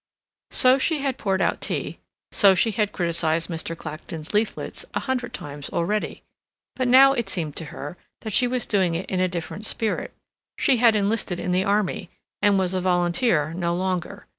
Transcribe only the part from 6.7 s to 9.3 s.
but now it seemed to her that she was doing it in a